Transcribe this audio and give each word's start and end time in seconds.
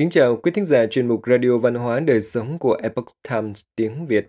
Kính 0.00 0.10
chào 0.10 0.36
quý 0.36 0.50
thính 0.50 0.64
giả 0.64 0.86
chuyên 0.86 1.08
mục 1.08 1.20
Radio 1.26 1.58
Văn 1.58 1.74
hóa 1.74 2.00
Đời 2.00 2.22
Sống 2.22 2.58
của 2.58 2.78
Epoch 2.82 3.06
Times 3.28 3.64
tiếng 3.76 4.06
Việt. 4.06 4.28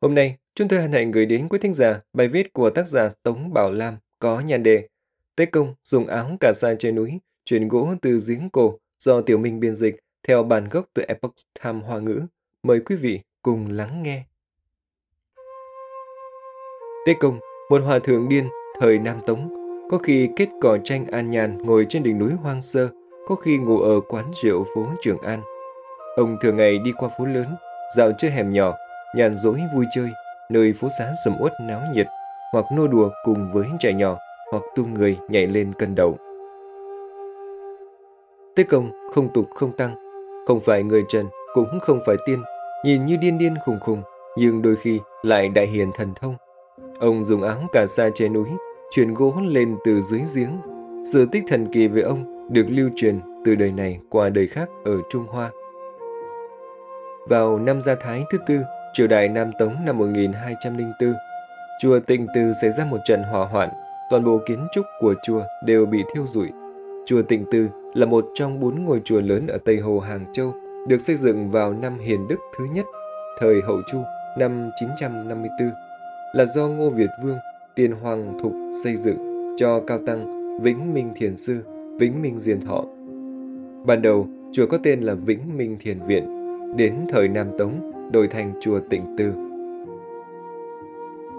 Hôm 0.00 0.14
nay, 0.14 0.36
chúng 0.54 0.68
tôi 0.68 0.80
hân 0.80 0.92
hạnh 0.92 1.10
gửi 1.10 1.26
đến 1.26 1.48
quý 1.48 1.58
thính 1.58 1.74
giả 1.74 2.00
bài 2.12 2.28
viết 2.28 2.52
của 2.52 2.70
tác 2.70 2.88
giả 2.88 3.10
Tống 3.22 3.52
Bảo 3.52 3.70
Lam 3.70 3.96
có 4.18 4.40
nhan 4.40 4.62
đề 4.62 4.88
Tế 5.36 5.46
công 5.46 5.74
dùng 5.82 6.06
áo 6.06 6.36
cà 6.40 6.52
sa 6.54 6.74
trên 6.78 6.94
núi, 6.94 7.18
chuyển 7.44 7.68
gỗ 7.68 7.94
từ 8.02 8.20
giếng 8.28 8.50
cổ 8.50 8.78
do 8.98 9.20
Tiểu 9.20 9.38
Minh 9.38 9.60
biên 9.60 9.74
dịch 9.74 9.96
theo 10.28 10.42
bản 10.42 10.68
gốc 10.68 10.86
từ 10.94 11.02
Epoch 11.02 11.34
Times 11.62 11.84
Hoa 11.84 11.98
ngữ. 11.98 12.22
Mời 12.62 12.80
quý 12.80 12.96
vị 12.96 13.20
cùng 13.42 13.66
lắng 13.70 14.02
nghe. 14.02 14.24
Tế 17.06 17.14
công, 17.20 17.38
một 17.70 17.82
hòa 17.82 17.98
thượng 17.98 18.28
điên 18.28 18.48
thời 18.80 18.98
Nam 18.98 19.20
Tống, 19.26 19.54
có 19.90 19.98
khi 19.98 20.28
kết 20.36 20.48
cỏ 20.60 20.78
tranh 20.84 21.06
an 21.06 21.30
nhàn 21.30 21.58
ngồi 21.58 21.86
trên 21.88 22.02
đỉnh 22.02 22.18
núi 22.18 22.32
hoang 22.32 22.62
sơ, 22.62 22.88
có 23.26 23.34
khi 23.34 23.58
ngủ 23.58 23.80
ở 23.80 24.00
quán 24.00 24.24
rượu 24.42 24.64
phố 24.74 24.86
Trường 25.00 25.18
An. 25.18 25.40
Ông 26.16 26.36
thường 26.40 26.56
ngày 26.56 26.78
đi 26.78 26.92
qua 26.98 27.08
phố 27.18 27.24
lớn, 27.24 27.46
dạo 27.96 28.12
chơi 28.18 28.30
hẻm 28.30 28.52
nhỏ, 28.52 28.74
nhàn 29.16 29.34
rỗi 29.34 29.60
vui 29.74 29.84
chơi, 29.94 30.08
nơi 30.50 30.72
phố 30.72 30.88
xá 30.98 31.12
sầm 31.24 31.34
uất 31.40 31.52
náo 31.60 31.80
nhiệt, 31.94 32.06
hoặc 32.52 32.64
nô 32.72 32.86
đùa 32.86 33.10
cùng 33.24 33.52
với 33.52 33.66
trẻ 33.80 33.92
nhỏ, 33.92 34.18
hoặc 34.52 34.62
tung 34.74 34.94
người 34.94 35.18
nhảy 35.28 35.46
lên 35.46 35.72
cân 35.78 35.94
đầu. 35.94 36.18
Tế 38.56 38.62
công 38.62 38.90
không 39.14 39.32
tục 39.32 39.46
không 39.54 39.72
tăng, 39.76 39.94
không 40.46 40.60
phải 40.60 40.82
người 40.82 41.04
trần, 41.08 41.26
cũng 41.54 41.80
không 41.80 42.00
phải 42.06 42.16
tiên, 42.26 42.42
nhìn 42.84 43.04
như 43.04 43.16
điên 43.16 43.38
điên 43.38 43.54
khùng 43.64 43.80
khùng, 43.80 44.02
nhưng 44.36 44.62
đôi 44.62 44.76
khi 44.76 45.00
lại 45.22 45.48
đại 45.48 45.66
hiền 45.66 45.90
thần 45.94 46.12
thông. 46.16 46.34
Ông 47.00 47.24
dùng 47.24 47.42
áo 47.42 47.58
cà 47.72 47.86
sa 47.86 48.10
trên 48.14 48.32
núi, 48.32 48.48
chuyển 48.90 49.14
gỗ 49.14 49.34
lên 49.46 49.76
từ 49.84 50.02
dưới 50.02 50.20
giếng. 50.34 50.58
Sự 51.12 51.26
tích 51.32 51.44
thần 51.48 51.72
kỳ 51.72 51.88
về 51.88 52.02
ông 52.02 52.41
được 52.52 52.66
lưu 52.68 52.90
truyền 52.96 53.20
từ 53.44 53.54
đời 53.54 53.72
này 53.72 53.98
qua 54.10 54.28
đời 54.28 54.46
khác 54.46 54.68
ở 54.84 54.96
Trung 55.10 55.26
Hoa. 55.28 55.50
Vào 57.28 57.58
năm 57.58 57.80
Gia 57.82 57.94
Thái 57.94 58.24
thứ 58.32 58.38
tư, 58.46 58.60
triều 58.92 59.06
đại 59.06 59.28
Nam 59.28 59.50
Tống 59.58 59.74
năm 59.84 59.98
1204, 59.98 61.14
chùa 61.80 62.00
Tịnh 62.00 62.26
Từ 62.34 62.52
xảy 62.60 62.70
ra 62.70 62.84
một 62.84 62.98
trận 63.04 63.22
hỏa 63.22 63.46
hoạn, 63.46 63.68
toàn 64.10 64.24
bộ 64.24 64.40
kiến 64.46 64.66
trúc 64.72 64.86
của 65.00 65.14
chùa 65.22 65.42
đều 65.64 65.86
bị 65.86 66.02
thiêu 66.14 66.26
rụi. 66.26 66.48
Chùa 67.06 67.22
Tịnh 67.22 67.44
Từ 67.52 67.68
là 67.94 68.06
một 68.06 68.26
trong 68.34 68.60
bốn 68.60 68.84
ngôi 68.84 69.00
chùa 69.04 69.20
lớn 69.20 69.46
ở 69.46 69.58
Tây 69.64 69.76
Hồ 69.76 69.98
Hàng 70.00 70.32
Châu, 70.32 70.54
được 70.88 71.00
xây 71.00 71.16
dựng 71.16 71.50
vào 71.50 71.72
năm 71.72 71.98
Hiền 71.98 72.28
Đức 72.28 72.38
thứ 72.58 72.64
nhất, 72.64 72.86
thời 73.40 73.60
Hậu 73.60 73.82
Chu 73.92 73.98
năm 74.38 74.70
954, 74.80 75.70
là 76.32 76.44
do 76.44 76.68
Ngô 76.68 76.90
Việt 76.90 77.10
Vương, 77.22 77.38
tiền 77.74 77.92
hoàng 77.92 78.38
thục 78.42 78.52
xây 78.84 78.96
dựng 78.96 79.54
cho 79.56 79.80
cao 79.86 79.98
tăng 80.06 80.42
Vĩnh 80.60 80.94
Minh 80.94 81.12
Thiền 81.16 81.36
Sư, 81.36 81.64
Vĩnh 81.98 82.22
Minh 82.22 82.38
Diên 82.38 82.60
Thọ. 82.60 82.84
Ban 83.86 84.02
đầu, 84.02 84.26
chùa 84.52 84.66
có 84.66 84.78
tên 84.82 85.00
là 85.00 85.14
Vĩnh 85.14 85.56
Minh 85.56 85.76
Thiền 85.80 85.98
Viện, 86.06 86.28
đến 86.76 86.94
thời 87.08 87.28
Nam 87.28 87.46
Tống 87.58 87.72
đổi 88.12 88.28
thành 88.28 88.52
chùa 88.60 88.80
Tịnh 88.90 89.02
Tư. 89.18 89.32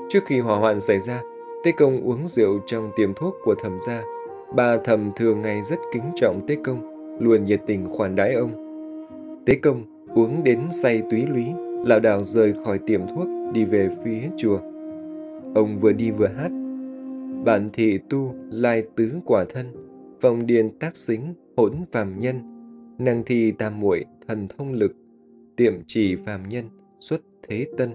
Trước 0.09 0.19
khi 0.25 0.39
hỏa 0.39 0.59
hoạn 0.59 0.81
xảy 0.81 0.99
ra, 0.99 1.21
Tế 1.65 1.71
Công 1.71 2.01
uống 2.01 2.27
rượu 2.27 2.59
trong 2.65 2.91
tiệm 2.95 3.13
thuốc 3.13 3.35
của 3.43 3.55
thẩm 3.63 3.77
gia. 3.87 4.01
Bà 4.55 4.77
thẩm 4.77 5.11
thường 5.15 5.41
ngày 5.41 5.61
rất 5.63 5.79
kính 5.93 6.03
trọng 6.15 6.47
Tế 6.47 6.57
Công, 6.63 6.79
luôn 7.19 7.43
nhiệt 7.43 7.61
tình 7.65 7.89
khoản 7.89 8.15
đãi 8.15 8.33
ông. 8.33 8.51
Tế 9.45 9.55
Công 9.55 9.83
uống 10.15 10.43
đến 10.43 10.59
say 10.71 11.03
túy 11.11 11.25
lúy, 11.25 11.45
lảo 11.85 11.99
đảo 11.99 12.23
rời 12.23 12.53
khỏi 12.65 12.79
tiệm 12.79 13.01
thuốc 13.15 13.27
đi 13.53 13.65
về 13.65 13.89
phía 14.03 14.21
chùa. 14.37 14.57
Ông 15.55 15.79
vừa 15.79 15.91
đi 15.91 16.11
vừa 16.11 16.27
hát. 16.27 16.49
Bạn 17.45 17.69
thị 17.73 17.99
tu 18.09 18.33
lai 18.49 18.83
tứ 18.95 19.11
quả 19.25 19.45
thân, 19.53 19.65
phong 20.23 20.45
điền 20.45 20.79
tác 20.79 20.97
xính 20.97 21.33
hỗn 21.57 21.73
phàm 21.91 22.19
nhân, 22.19 22.39
năng 22.97 23.23
thi 23.23 23.51
tam 23.51 23.79
muội 23.79 24.05
thần 24.27 24.47
thông 24.47 24.73
lực, 24.73 24.95
tiệm 25.55 25.73
trì 25.87 26.15
phàm 26.15 26.49
nhân 26.49 26.65
xuất 26.99 27.21
thế 27.47 27.67
tân. 27.77 27.93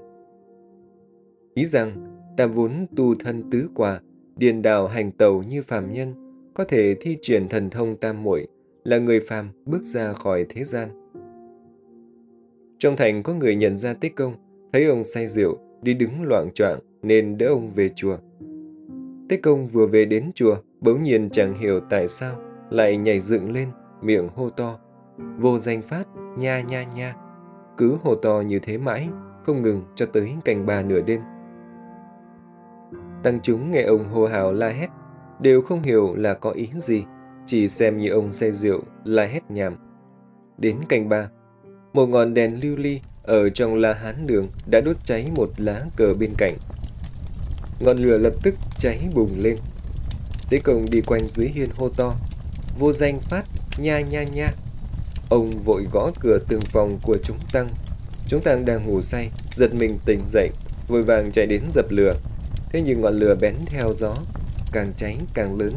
Ý 1.54 1.66
rằng, 1.66 2.16
ta 2.36 2.46
vốn 2.46 2.86
tu 2.96 3.14
thân 3.14 3.50
tứ 3.50 3.68
quả, 3.74 4.00
điền 4.36 4.62
đào 4.62 4.86
hành 4.86 5.12
tàu 5.12 5.42
như 5.42 5.62
phàm 5.62 5.92
nhân, 5.92 6.14
có 6.54 6.64
thể 6.64 6.94
thi 7.00 7.18
triển 7.22 7.48
thần 7.48 7.70
thông 7.70 7.96
tam 7.96 8.22
muội 8.22 8.46
là 8.84 8.98
người 8.98 9.20
phàm 9.20 9.50
bước 9.66 9.82
ra 9.82 10.12
khỏi 10.12 10.46
thế 10.48 10.64
gian. 10.64 10.88
Trong 12.78 12.96
thành 12.96 13.22
có 13.22 13.34
người 13.34 13.56
nhận 13.56 13.76
ra 13.76 13.94
tích 13.94 14.16
công, 14.16 14.34
thấy 14.72 14.84
ông 14.84 15.04
say 15.04 15.28
rượu, 15.28 15.58
đi 15.82 15.94
đứng 15.94 16.22
loạn 16.22 16.50
choạng 16.54 16.78
nên 17.02 17.38
đỡ 17.38 17.46
ông 17.46 17.70
về 17.74 17.90
chùa. 17.96 18.18
Tế 19.28 19.36
công 19.36 19.68
vừa 19.68 19.86
về 19.86 20.04
đến 20.04 20.30
chùa, 20.34 20.56
bỗng 20.80 21.02
nhiên 21.02 21.30
chẳng 21.30 21.54
hiểu 21.54 21.80
tại 21.90 22.08
sao 22.08 22.36
lại 22.70 22.96
nhảy 22.96 23.20
dựng 23.20 23.52
lên, 23.52 23.68
miệng 24.02 24.28
hô 24.34 24.50
to. 24.50 24.78
Vô 25.38 25.58
danh 25.58 25.82
phát, 25.82 26.04
nha 26.38 26.60
nha 26.60 26.84
nha. 26.84 27.14
Cứ 27.76 27.96
hô 28.02 28.14
to 28.14 28.42
như 28.46 28.58
thế 28.58 28.78
mãi, 28.78 29.08
không 29.46 29.62
ngừng 29.62 29.82
cho 29.94 30.06
tới 30.06 30.34
canh 30.44 30.66
ba 30.66 30.82
nửa 30.82 31.00
đêm. 31.00 31.20
Tăng 33.22 33.40
chúng 33.42 33.70
nghe 33.70 33.82
ông 33.82 34.08
hô 34.08 34.26
hào 34.26 34.52
la 34.52 34.68
hét, 34.68 34.88
đều 35.40 35.62
không 35.62 35.82
hiểu 35.82 36.14
là 36.14 36.34
có 36.34 36.50
ý 36.50 36.68
gì, 36.76 37.04
chỉ 37.46 37.68
xem 37.68 37.98
như 37.98 38.10
ông 38.10 38.32
say 38.32 38.52
rượu, 38.52 38.80
la 39.04 39.24
hét 39.24 39.50
nhảm. 39.50 39.76
Đến 40.58 40.76
canh 40.88 41.08
ba, 41.08 41.28
một 41.92 42.06
ngọn 42.06 42.34
đèn 42.34 42.60
lưu 42.62 42.76
ly 42.76 43.00
ở 43.22 43.50
trong 43.50 43.74
la 43.74 43.92
hán 43.92 44.26
đường 44.26 44.46
đã 44.70 44.80
đốt 44.80 44.96
cháy 45.04 45.28
một 45.36 45.48
lá 45.56 45.82
cờ 45.96 46.14
bên 46.20 46.30
cạnh. 46.38 46.54
Ngọn 47.80 47.96
lửa 47.96 48.18
lập 48.18 48.32
tức 48.42 48.54
cháy 48.78 49.08
bùng 49.14 49.40
lên. 49.40 49.56
Tế 50.50 50.58
công 50.58 50.90
đi 50.90 51.00
quanh 51.00 51.28
dưới 51.28 51.48
hiên 51.48 51.68
hô 51.76 51.88
to, 51.88 52.14
vô 52.78 52.92
danh 52.92 53.20
phát, 53.20 53.44
nha 53.78 54.00
nha 54.00 54.22
nha. 54.22 54.48
Ông 55.28 55.50
vội 55.50 55.86
gõ 55.92 56.10
cửa 56.20 56.38
từng 56.48 56.60
phòng 56.60 56.98
của 57.02 57.16
chúng 57.24 57.36
tăng. 57.52 57.68
Chúng 58.28 58.42
tăng 58.42 58.64
đang 58.64 58.86
ngủ 58.86 59.02
say, 59.02 59.30
giật 59.56 59.74
mình 59.74 59.98
tỉnh 60.04 60.20
dậy, 60.32 60.50
vội 60.88 61.02
vàng 61.02 61.32
chạy 61.32 61.46
đến 61.46 61.62
dập 61.74 61.86
lửa. 61.90 62.14
Thế 62.70 62.80
nhưng 62.80 63.00
ngọn 63.00 63.18
lửa 63.18 63.34
bén 63.40 63.54
theo 63.66 63.94
gió, 63.94 64.14
càng 64.72 64.92
cháy 64.96 65.16
càng 65.34 65.58
lớn. 65.58 65.72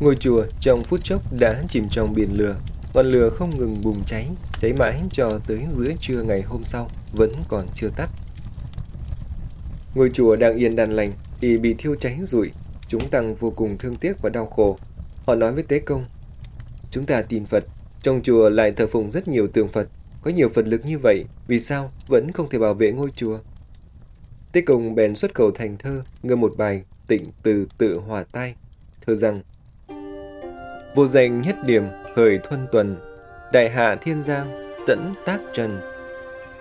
Ngôi 0.00 0.16
chùa 0.16 0.44
trong 0.60 0.82
phút 0.82 1.00
chốc 1.04 1.22
đã 1.40 1.62
chìm 1.68 1.88
trong 1.90 2.14
biển 2.14 2.32
lửa. 2.32 2.56
Ngọn 2.94 3.06
lửa 3.06 3.30
không 3.30 3.50
ngừng 3.50 3.80
bùng 3.82 4.04
cháy, 4.06 4.26
cháy 4.60 4.72
mãi 4.72 5.02
cho 5.12 5.40
tới 5.46 5.60
giữa 5.76 5.92
trưa 6.00 6.22
ngày 6.22 6.42
hôm 6.42 6.64
sau, 6.64 6.88
vẫn 7.12 7.30
còn 7.48 7.66
chưa 7.74 7.88
tắt. 7.96 8.10
Ngôi 9.94 10.10
chùa 10.10 10.36
đang 10.36 10.56
yên 10.56 10.76
đàn 10.76 10.92
lành 10.92 11.12
thì 11.40 11.58
bị 11.58 11.74
thiêu 11.78 11.94
cháy 11.94 12.18
rụi. 12.22 12.50
Chúng 12.88 13.10
tăng 13.10 13.34
vô 13.34 13.50
cùng 13.50 13.78
thương 13.78 13.96
tiếc 13.96 14.22
và 14.22 14.30
đau 14.30 14.46
khổ. 14.46 14.78
Họ 15.26 15.34
nói 15.34 15.52
với 15.52 15.62
Tế 15.62 15.78
Công, 15.78 16.04
Chúng 16.90 17.06
ta 17.06 17.22
tin 17.22 17.46
Phật, 17.46 17.64
trong 18.02 18.20
chùa 18.22 18.48
lại 18.48 18.72
thờ 18.72 18.86
phụng 18.86 19.10
rất 19.10 19.28
nhiều 19.28 19.46
tượng 19.46 19.68
Phật. 19.68 19.88
Có 20.22 20.30
nhiều 20.30 20.48
Phật 20.48 20.66
lực 20.66 20.86
như 20.86 20.98
vậy, 20.98 21.24
vì 21.46 21.60
sao 21.60 21.90
vẫn 22.08 22.32
không 22.32 22.48
thể 22.48 22.58
bảo 22.58 22.74
vệ 22.74 22.92
ngôi 22.92 23.10
chùa? 23.10 23.38
Tế 24.52 24.60
Công 24.60 24.94
bèn 24.94 25.14
xuất 25.14 25.34
khẩu 25.34 25.50
thành 25.50 25.76
thơ, 25.78 26.02
ngâm 26.22 26.40
một 26.40 26.52
bài 26.56 26.82
tịnh 27.06 27.24
từ 27.42 27.66
tự 27.78 27.98
hòa 27.98 28.24
tai. 28.32 28.54
Thơ 29.06 29.14
rằng, 29.14 29.42
Vô 30.94 31.06
danh 31.06 31.40
nhất 31.40 31.56
điểm 31.66 31.84
khởi 32.14 32.38
thuân 32.38 32.66
tuần, 32.72 32.96
đại 33.52 33.70
hạ 33.70 33.96
thiên 34.00 34.22
giang 34.22 34.74
tẫn 34.86 35.14
tác 35.26 35.40
trần. 35.52 35.80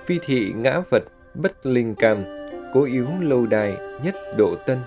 Phi 0.06 0.20
thị 0.26 0.54
ngã 0.56 0.82
Phật 0.92 1.04
bất 1.34 1.66
linh 1.66 1.96
cảm, 1.96 2.26
cố 2.74 2.84
yếu 2.84 3.08
lâu 3.22 3.46
đài 3.46 3.78
nhất 4.04 4.16
độ 4.38 4.56
tân. 4.56 4.78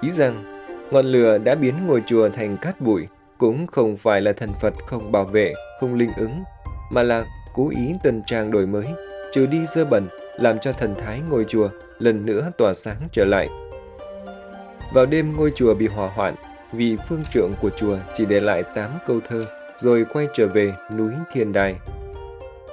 Ý 0.00 0.10
rằng, 0.10 0.64
ngọn 0.90 1.06
lửa 1.06 1.38
đã 1.38 1.54
biến 1.54 1.86
ngôi 1.86 2.02
chùa 2.06 2.28
thành 2.28 2.56
cát 2.56 2.80
bụi, 2.80 3.06
cũng 3.38 3.66
không 3.66 3.96
phải 3.96 4.20
là 4.20 4.32
thần 4.32 4.50
Phật 4.60 4.74
không 4.86 5.12
bảo 5.12 5.24
vệ, 5.24 5.54
không 5.80 5.94
linh 5.94 6.10
ứng, 6.16 6.42
mà 6.90 7.02
là 7.02 7.24
cố 7.54 7.70
ý 7.70 7.92
tân 8.02 8.22
trang 8.26 8.50
đổi 8.50 8.66
mới, 8.66 8.86
trừ 9.32 9.46
đi 9.46 9.66
dơ 9.66 9.84
bẩn, 9.84 10.08
làm 10.38 10.58
cho 10.58 10.72
thần 10.72 10.94
thái 10.94 11.20
ngôi 11.30 11.44
chùa 11.44 11.68
lần 11.98 12.26
nữa 12.26 12.50
tỏa 12.58 12.74
sáng 12.74 13.08
trở 13.12 13.24
lại. 13.24 13.48
Vào 14.94 15.06
đêm 15.06 15.36
ngôi 15.36 15.50
chùa 15.54 15.74
bị 15.74 15.86
hỏa 15.86 16.08
hoạn, 16.08 16.34
vì 16.72 16.96
phương 17.08 17.24
trưởng 17.32 17.52
của 17.60 17.70
chùa 17.70 17.98
chỉ 18.14 18.26
để 18.26 18.40
lại 18.40 18.62
8 18.74 18.90
câu 19.06 19.20
thơ, 19.28 19.46
rồi 19.76 20.06
quay 20.12 20.26
trở 20.34 20.46
về 20.46 20.72
núi 20.96 21.12
Thiên 21.32 21.52
Đài. 21.52 21.74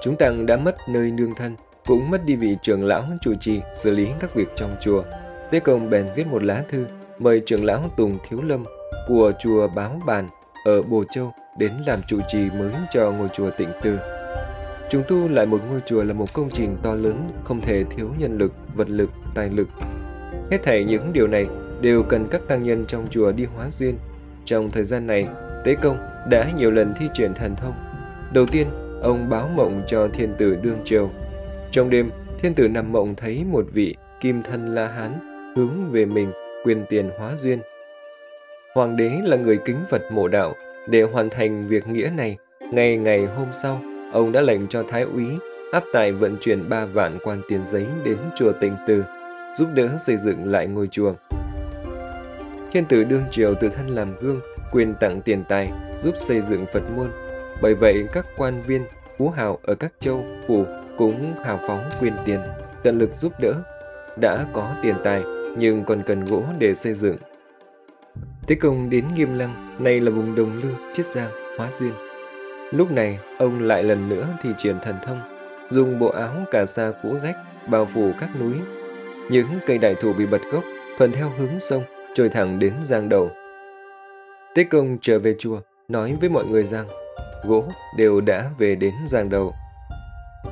Chúng 0.02 0.16
tăng 0.16 0.46
đã 0.46 0.58
mất 0.58 0.76
nơi 0.90 1.12
nương 1.12 1.36
thân, 1.36 1.56
cũng 1.88 2.10
mất 2.10 2.26
đi 2.26 2.36
vị 2.36 2.58
trưởng 2.62 2.86
lão 2.86 3.04
chủ 3.22 3.34
trì 3.40 3.62
xử 3.74 3.92
lý 3.92 4.08
các 4.20 4.36
việc 4.36 4.48
trong 4.56 4.76
chùa. 4.82 5.04
Tế 5.52 5.60
Công 5.60 5.90
bèn 5.90 6.06
viết 6.16 6.28
một 6.28 6.44
lá 6.44 6.64
thư 6.70 6.86
mời 7.20 7.42
trưởng 7.46 7.66
lão 7.66 7.90
Tùng 7.98 8.18
Thiếu 8.30 8.42
Lâm 8.42 8.66
của 9.08 9.32
chùa 9.40 9.68
Báo 9.68 10.02
Bàn 10.06 10.30
ở 10.66 10.82
Bồ 10.82 11.04
Châu 11.10 11.34
đến 11.58 11.72
làm 11.86 12.02
trụ 12.08 12.20
trì 12.28 12.50
mới 12.60 12.72
cho 12.92 13.12
ngôi 13.12 13.28
chùa 13.34 13.50
Tịnh 13.58 13.70
Tư. 13.84 14.00
Chúng 14.90 15.04
tu 15.08 15.30
lại 15.30 15.46
một 15.46 15.62
ngôi 15.70 15.82
chùa 15.86 16.04
là 16.04 16.14
một 16.14 16.34
công 16.34 16.50
trình 16.50 16.78
to 16.84 16.96
lớn, 16.96 17.30
không 17.44 17.62
thể 17.62 17.84
thiếu 17.84 18.10
nhân 18.18 18.38
lực, 18.38 18.54
vật 18.76 18.90
lực, 18.90 19.10
tài 19.36 19.50
lực. 19.50 19.68
Hết 20.52 20.58
thảy 20.64 20.84
những 20.84 21.14
điều 21.14 21.28
này 21.28 21.48
đều 21.82 22.04
cần 22.04 22.28
các 22.32 22.42
tăng 22.48 22.64
nhân 22.64 22.86
trong 22.88 23.08
chùa 23.10 23.32
đi 23.32 23.46
hóa 23.56 23.70
duyên. 23.72 23.98
Trong 24.46 24.72
thời 24.72 24.84
gian 24.84 25.08
này, 25.08 25.28
Tế 25.64 25.76
Công 25.76 25.98
đã 26.30 26.52
nhiều 26.58 26.72
lần 26.72 26.94
thi 27.00 27.06
triển 27.14 27.34
thần 27.34 27.56
thông. 27.56 27.74
Đầu 28.34 28.46
tiên, 28.46 28.68
ông 29.02 29.30
báo 29.30 29.50
mộng 29.56 29.82
cho 29.88 30.08
thiên 30.08 30.34
tử 30.38 30.58
Đương 30.62 30.80
Triều. 30.86 31.10
Trong 31.72 31.90
đêm, 31.90 32.12
thiên 32.42 32.54
tử 32.54 32.68
nằm 32.68 32.92
mộng 32.92 33.16
thấy 33.16 33.44
một 33.52 33.66
vị 33.74 33.96
kim 34.22 34.44
thân 34.44 34.76
La 34.76 34.88
Hán 34.88 35.12
hướng 35.56 35.92
về 35.92 36.06
mình 36.06 36.32
quyền 36.64 36.86
tiền 36.90 37.10
hóa 37.20 37.36
duyên. 37.36 37.60
Hoàng 38.74 38.98
đế 38.98 39.12
là 39.24 39.38
người 39.38 39.60
kính 39.66 39.78
Phật 39.90 40.02
mộ 40.12 40.28
đạo, 40.28 40.56
để 40.88 41.02
hoàn 41.02 41.30
thành 41.30 41.68
việc 41.68 41.88
nghĩa 41.88 42.12
này, 42.18 42.38
Ngày 42.72 42.98
ngày 42.98 43.26
hôm 43.26 43.48
sau, 43.54 43.82
ông 44.14 44.32
đã 44.32 44.42
lệnh 44.42 44.68
cho 44.68 44.84
Thái 44.84 45.02
úy 45.02 45.26
áp 45.72 45.84
tài 45.94 46.12
vận 46.12 46.38
chuyển 46.42 46.70
3 46.70 46.86
vạn 46.86 47.18
quan 47.24 47.42
tiền 47.50 47.66
giấy 47.66 47.86
đến 48.06 48.18
chùa 48.36 48.52
Tịnh 48.62 48.76
Từ, 48.88 49.04
giúp 49.54 49.68
đỡ 49.74 49.90
xây 50.00 50.18
dựng 50.18 50.52
lại 50.52 50.68
ngôi 50.68 50.88
chùa. 50.88 51.14
Thiên 52.72 52.86
tử 52.86 53.04
đương 53.04 53.24
triều 53.32 53.56
tự 53.56 53.70
thân 53.70 53.88
làm 53.88 54.16
gương, 54.22 54.42
quyền 54.72 54.94
tặng 55.00 55.22
tiền 55.22 55.44
tài, 55.50 55.72
giúp 56.00 56.14
xây 56.18 56.42
dựng 56.42 56.66
Phật 56.74 56.84
môn. 56.96 57.08
Bởi 57.62 57.74
vậy, 57.74 58.08
các 58.14 58.26
quan 58.38 58.62
viên, 58.62 58.86
phú 59.18 59.30
hào 59.30 59.60
ở 59.64 59.76
các 59.76 59.94
châu, 60.00 60.26
phủ 60.48 60.66
cũng 60.98 61.34
hào 61.44 61.60
phóng 61.68 61.90
quyên 62.00 62.14
tiền, 62.26 62.40
tận 62.84 63.00
lực 63.00 63.16
giúp 63.16 63.34
đỡ. 63.42 63.54
Đã 64.18 64.46
có 64.54 64.76
tiền 64.82 64.96
tài, 65.04 65.24
nhưng 65.58 65.84
còn 65.84 66.04
cần 66.06 66.26
gỗ 66.26 66.44
để 66.60 66.76
xây 66.76 66.94
dựng. 66.94 67.18
Thế 68.48 68.56
công 68.56 68.90
đến 68.90 69.06
Nghiêm 69.16 69.34
Lăng, 69.34 69.76
nay 69.80 70.00
là 70.00 70.12
vùng 70.12 70.36
Đồng 70.36 70.62
Lư, 70.62 70.70
Chiết 70.94 71.06
Giang, 71.06 71.30
Hóa 71.58 71.72
Duyên. 71.72 71.94
Lúc 72.72 72.92
này, 72.92 73.20
ông 73.40 73.62
lại 73.62 73.84
lần 73.84 74.10
nữa 74.10 74.28
thì 74.44 74.50
triển 74.58 74.80
thần 74.84 74.96
thông, 75.06 75.22
dùng 75.70 76.00
bộ 76.00 76.08
áo 76.08 76.34
cà 76.52 76.66
sa 76.66 76.92
cũ 77.04 77.18
rách 77.18 77.36
bao 77.68 77.86
phủ 77.86 78.12
các 78.20 78.30
núi. 78.40 78.54
Những 79.30 79.48
cây 79.66 79.78
đại 79.78 79.96
thụ 79.96 80.14
bị 80.14 80.26
bật 80.26 80.42
gốc, 80.52 80.64
thuận 80.98 81.12
theo 81.12 81.32
hướng 81.38 81.60
sông, 81.60 81.84
trôi 82.14 82.30
thẳng 82.30 82.60
đến 82.60 82.74
Giang 82.84 83.10
Đầu. 83.10 83.32
Tế 84.56 84.64
công 84.64 84.98
trở 85.02 85.20
về 85.20 85.36
chùa, 85.40 85.62
nói 85.88 86.18
với 86.22 86.30
mọi 86.30 86.46
người 86.46 86.64
rằng 86.64 86.86
gỗ 87.44 87.66
đều 87.98 88.22
đã 88.22 88.50
về 88.58 88.76
đến 88.76 88.94
Giang 89.08 89.30
Đầu. 89.30 89.54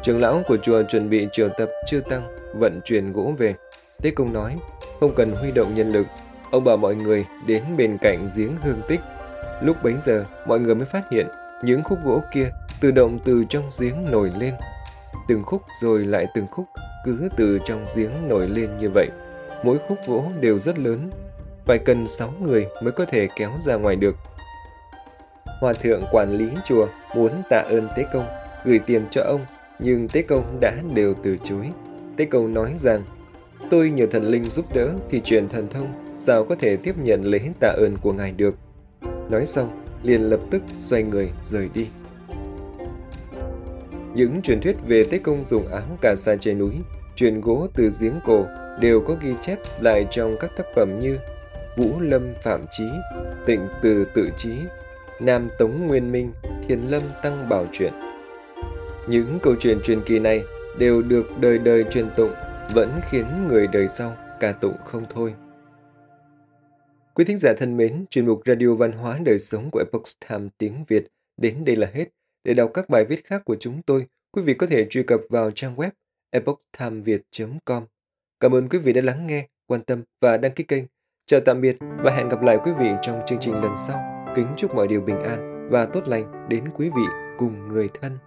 Trưởng 0.03 0.21
lão 0.21 0.43
của 0.47 0.57
chùa 0.57 0.83
chuẩn 0.83 1.09
bị 1.09 1.27
triều 1.31 1.49
tập 1.49 1.69
chư 1.87 2.01
tăng 2.09 2.27
vận 2.53 2.81
chuyển 2.83 3.13
gỗ 3.13 3.33
về. 3.37 3.55
Tế 4.01 4.11
công 4.11 4.33
nói, 4.33 4.57
không 4.99 5.13
cần 5.15 5.31
huy 5.31 5.51
động 5.51 5.75
nhân 5.75 5.91
lực, 5.91 6.07
ông 6.51 6.63
bảo 6.63 6.77
mọi 6.77 6.95
người 6.95 7.25
đến 7.47 7.63
bên 7.77 7.97
cạnh 8.01 8.27
giếng 8.35 8.55
hương 8.63 8.81
tích. 8.87 8.99
Lúc 9.61 9.83
bấy 9.83 9.93
giờ, 10.01 10.25
mọi 10.47 10.59
người 10.59 10.75
mới 10.75 10.85
phát 10.85 11.03
hiện 11.11 11.27
những 11.63 11.83
khúc 11.83 11.99
gỗ 12.05 12.23
kia 12.33 12.49
tự 12.81 12.91
động 12.91 13.19
từ 13.25 13.43
trong 13.49 13.69
giếng 13.79 14.11
nổi 14.11 14.31
lên. 14.39 14.53
Từng 15.27 15.43
khúc 15.43 15.61
rồi 15.81 16.05
lại 16.05 16.25
từng 16.35 16.47
khúc 16.51 16.65
cứ 17.05 17.29
từ 17.37 17.59
trong 17.65 17.85
giếng 17.95 18.11
nổi 18.27 18.47
lên 18.47 18.77
như 18.77 18.89
vậy. 18.89 19.09
Mỗi 19.63 19.77
khúc 19.87 19.97
gỗ 20.07 20.23
đều 20.39 20.59
rất 20.59 20.79
lớn, 20.79 21.11
phải 21.65 21.79
cần 21.79 22.07
6 22.07 22.33
người 22.41 22.67
mới 22.81 22.91
có 22.91 23.05
thể 23.05 23.27
kéo 23.35 23.51
ra 23.59 23.75
ngoài 23.75 23.95
được. 23.95 24.15
Hòa 25.61 25.73
thượng 25.73 26.03
quản 26.11 26.37
lý 26.37 26.49
chùa 26.65 26.87
muốn 27.15 27.41
tạ 27.49 27.63
ơn 27.69 27.87
Tế 27.95 28.05
Công, 28.13 28.27
gửi 28.65 28.79
tiền 28.79 29.05
cho 29.11 29.21
ông, 29.21 29.45
nhưng 29.79 30.07
Tế 30.07 30.21
Công 30.21 30.57
đã 30.61 30.73
đều 30.93 31.13
từ 31.23 31.37
chối. 31.43 31.69
Tế 32.17 32.25
Công 32.25 32.53
nói 32.53 32.73
rằng, 32.77 33.03
tôi 33.69 33.89
nhờ 33.89 34.05
thần 34.11 34.23
linh 34.23 34.49
giúp 34.49 34.65
đỡ 34.73 34.93
thì 35.09 35.21
truyền 35.21 35.49
thần 35.49 35.67
thông, 35.67 35.93
sao 36.17 36.45
có 36.45 36.55
thể 36.55 36.77
tiếp 36.77 36.95
nhận 37.03 37.23
lễ 37.25 37.39
tạ 37.59 37.73
ơn 37.77 37.97
của 38.01 38.13
ngài 38.13 38.31
được. 38.31 38.55
Nói 39.29 39.45
xong, 39.45 39.83
liền 40.03 40.21
lập 40.21 40.39
tức 40.51 40.61
xoay 40.77 41.03
người 41.03 41.31
rời 41.43 41.69
đi. 41.73 41.87
Những 44.13 44.41
truyền 44.41 44.61
thuyết 44.61 44.75
về 44.87 45.03
Tế 45.11 45.17
Công 45.17 45.45
dùng 45.45 45.67
áo 45.67 45.97
cà 46.01 46.15
sa 46.15 46.35
trên 46.35 46.57
núi, 46.57 46.73
truyền 47.15 47.41
gỗ 47.41 47.67
từ 47.73 47.91
giếng 47.99 48.19
cổ 48.25 48.45
đều 48.79 49.01
có 49.01 49.15
ghi 49.21 49.33
chép 49.41 49.59
lại 49.79 50.07
trong 50.11 50.35
các 50.39 50.51
tác 50.57 50.65
phẩm 50.75 50.99
như 50.99 51.17
Vũ 51.77 51.99
Lâm 51.99 52.33
Phạm 52.41 52.65
Chí, 52.71 52.83
Tịnh 53.45 53.61
Từ 53.81 54.05
Tự 54.13 54.29
Chí, 54.37 54.55
Nam 55.19 55.49
Tống 55.59 55.87
Nguyên 55.87 56.11
Minh, 56.11 56.31
Thiền 56.67 56.81
Lâm 56.81 57.03
Tăng 57.23 57.49
Bảo 57.49 57.65
Truyện. 57.71 57.93
Những 59.07 59.39
câu 59.43 59.55
chuyện 59.55 59.79
truyền 59.83 60.01
kỳ 60.05 60.19
này 60.19 60.43
đều 60.77 61.01
được 61.01 61.27
đời 61.39 61.57
đời 61.57 61.83
truyền 61.91 62.09
tụng, 62.17 62.31
vẫn 62.73 62.99
khiến 63.09 63.47
người 63.47 63.67
đời 63.67 63.87
sau 63.87 64.15
ca 64.39 64.51
tụng 64.51 64.75
không 64.85 65.05
thôi. 65.09 65.33
Quý 67.13 67.25
thính 67.25 67.37
giả 67.37 67.53
thân 67.57 67.77
mến, 67.77 68.05
chuyên 68.09 68.25
mục 68.25 68.41
Radio 68.45 68.75
Văn 68.75 68.91
hóa 68.91 69.19
Đời 69.25 69.39
Sống 69.39 69.69
của 69.71 69.79
Epoch 69.79 70.03
Time 70.29 70.49
tiếng 70.57 70.83
Việt 70.87 71.07
đến 71.37 71.65
đây 71.65 71.75
là 71.75 71.89
hết. 71.93 72.05
Để 72.43 72.53
đọc 72.53 72.71
các 72.73 72.89
bài 72.89 73.05
viết 73.05 73.25
khác 73.25 73.41
của 73.45 73.55
chúng 73.59 73.81
tôi, 73.81 74.05
quý 74.31 74.41
vị 74.41 74.53
có 74.53 74.67
thể 74.67 74.87
truy 74.89 75.03
cập 75.03 75.19
vào 75.29 75.51
trang 75.51 75.75
web 75.75 75.89
epochtimeviet.com. 76.31 77.83
Cảm 78.39 78.55
ơn 78.55 78.69
quý 78.69 78.79
vị 78.79 78.93
đã 78.93 79.01
lắng 79.01 79.27
nghe, 79.27 79.47
quan 79.67 79.81
tâm 79.81 80.03
và 80.21 80.37
đăng 80.37 80.51
ký 80.51 80.63
kênh. 80.63 80.83
Chào 81.25 81.39
tạm 81.39 81.61
biệt 81.61 81.77
và 82.03 82.11
hẹn 82.11 82.29
gặp 82.29 82.41
lại 82.41 82.57
quý 82.63 82.71
vị 82.79 82.89
trong 83.01 83.21
chương 83.27 83.39
trình 83.41 83.53
lần 83.53 83.71
sau. 83.87 84.25
Kính 84.35 84.47
chúc 84.57 84.75
mọi 84.75 84.87
điều 84.87 85.01
bình 85.01 85.19
an 85.19 85.69
và 85.71 85.85
tốt 85.85 86.07
lành 86.07 86.49
đến 86.49 86.63
quý 86.75 86.89
vị 86.89 87.05
cùng 87.37 87.67
người 87.67 87.89
thân. 88.01 88.17